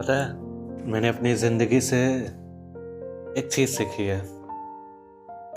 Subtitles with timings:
[0.00, 0.28] पता है,
[0.90, 1.96] मैंने अपनी ज़िंदगी से
[3.38, 4.20] एक चीज़ सीखी है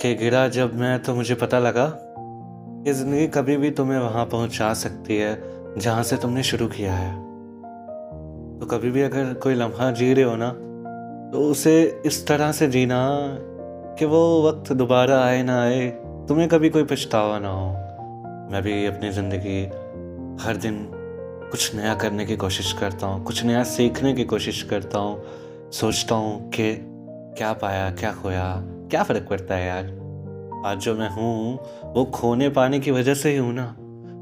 [0.02, 4.74] कि गिरा जब मैं तो मुझे पता लगा कि ज़िंदगी कभी भी तुम्हें वहाँ पहुँचा
[4.74, 5.38] सकती है,
[5.78, 7.14] जहाँ से तुमने शुरू किया है।
[8.60, 10.50] तो कभी भी अगर कोई लम्हा जी रहे हो ना
[11.32, 13.00] तो उसे इस तरह से जीना
[14.00, 15.88] कि वो वक्त दोबारा आए ना आए,
[16.28, 17.70] तुम्हें कभी कोई पछतावा ना हो।
[18.52, 19.64] मैं भी अपनी ज़िंदगी
[20.46, 20.84] हर दिन
[21.54, 26.16] कुछ नया करने की कोशिश करता हूँ, कुछ नया सीखने की कोशिश करता हूँ। सोचता
[26.16, 26.74] हूँ कि
[27.38, 28.46] क्या पाया, क्या खोया,
[28.92, 30.64] क्या फ़र्क पड़ता है यार?
[30.66, 31.60] आज जो मैं हूँ,
[31.94, 33.66] वो खोने पाने की वजह से ही हूँ ना।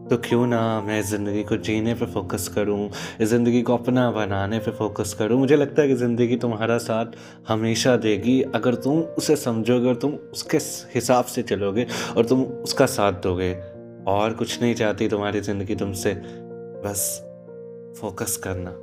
[0.10, 2.90] तो क्यों ना मैं ज़िंदगी को जीने पे फोकस करूँ
[3.22, 7.18] ज़िंदगी को अपना बनाने पे फोकस करूँ। मुझे लगता है कि ज़िंदगी तुम्हारा साथ
[7.48, 10.58] हमेशा देगी। अगर तुम उसे समझोगे और तुम उसके
[10.96, 13.54] हिसाब से चलोगे और तुम उसका साथ दोगे,
[14.08, 16.20] और कुछ नहीं चाहती तुम्हारी ज़िंदगी तुमसे।
[16.86, 17.22] बस
[18.02, 18.76] फोकस करना।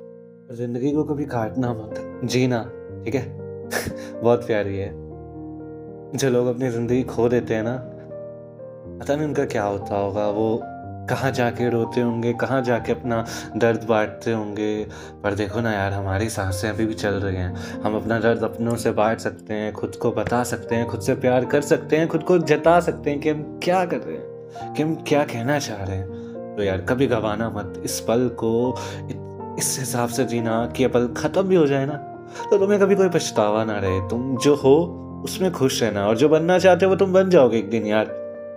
[0.54, 2.62] ज़िंदगी को कभी काटना मत। जीना,
[3.04, 3.38] ठीक है?
[4.22, 4.90] बहुत प्यारी है।
[6.16, 7.76] जो लोग अपनी ज़िंदगी खो देते हैं ना,
[9.02, 10.60] पता नहीं उनका क्या होता होगा। वो
[11.10, 14.86] कहाँ जाके रोते होंगे, कहाँ जाके अपना दर्द बांटते होंगे।
[15.22, 18.76] पर देखो ना यार, हमारी साँसें अभी भी चल रही हैं। हम अपना दर्द अपनों
[18.76, 22.08] से बांट सकते हैं, खुद को बता सकते हैं, खुद से प्यार कर सकते हैं,
[22.08, 25.58] खुद को जता सकते हैं कि हम क्या कर रहे हैं, कि हम क्या कहना
[25.58, 26.17] चाह रहे हैं।
[26.58, 28.52] तो यार कभी गवाना मत। इस पल को
[29.58, 31.96] इस हिसाब से जीना कि ये पल ख़त्म भी हो जाए ना
[32.50, 34.74] तो तुम्हें कभी कोई पछतावा ना रहे। तुम जो हो,
[35.24, 38.06] उसमें खुश रहना और जो बनना चाहते हो, वो तुम बन जाओगे एक दिन यार।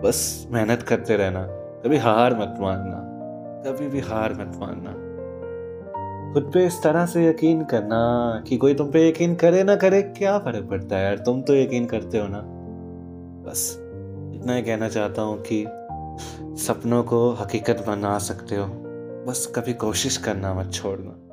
[0.04, 1.44] बस मेहनत करते रहना,
[1.84, 2.98] कभी हार मत मानना,
[3.66, 4.94] कभी भी हार मत मानना।
[6.34, 8.02] खुद पे इस तरह से यकीन करना
[8.48, 11.18] कि कोई तुम पे यकीन करे ना करे, क्या फ़र्क पड़ता है यार?
[11.20, 12.42] तुम तो यकीन करते हो ना।
[13.46, 13.70] बस
[14.36, 15.64] इतना ही कहना चाहता हूँ कि
[16.42, 18.66] सपनों को हकीकत बना सकते हो।
[19.28, 21.31] बस कभी कोशिश करना मत छोड़ना।